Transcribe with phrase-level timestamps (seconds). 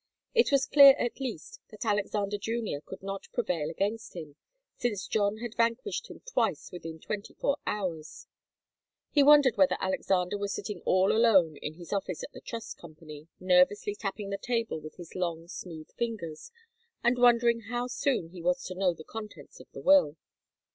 [0.33, 4.35] It was clear, at least, that Alexander Junior could not prevail against him,
[4.75, 8.25] since John had vanquished him twice within twenty four hours.
[9.11, 13.27] He wondered whether Alexander were sitting all alone in his office at the Trust Company,
[13.39, 16.51] nervously tapping the table with his long, smooth fingers,
[17.03, 20.17] and wondering how soon he was to know the contents of the will.